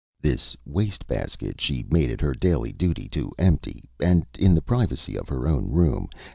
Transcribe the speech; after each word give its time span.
This 0.19 0.57
waste 0.65 1.05
basket 1.05 1.61
she 1.61 1.85
made 1.91 2.09
it 2.09 2.21
her 2.21 2.33
daily 2.33 2.71
duty 2.71 3.07
to 3.09 3.31
empty, 3.37 3.83
and 4.01 4.25
in 4.39 4.55
the 4.55 4.61
privacy 4.63 5.15
of 5.15 5.29
her 5.29 5.47
own 5.47 5.69
room. 5.69 6.09